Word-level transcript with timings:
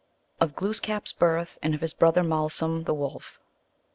Of 0.39 0.55
Glooskap 0.55 1.03
s 1.05 1.13
Birth, 1.13 1.59
and 1.61 1.75
of 1.75 1.81
his 1.81 1.93
Brother 1.93 2.23
Malsum 2.23 2.85
the 2.85 2.93
Wolf. 2.95 3.39